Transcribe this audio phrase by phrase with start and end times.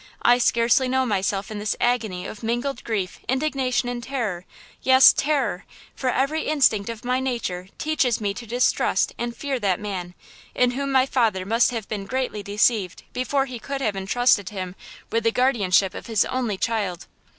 [0.23, 6.47] I scarcely know myself in this agony of mingled grief, indignation and terror–yes, terror–for every
[6.47, 10.15] instinct of my nature teaches me to distrust and fear that man,
[10.55, 14.73] in whom my father must have been greatly deceived before he could have entrusted him
[15.11, 17.05] with the guardianship of his only child."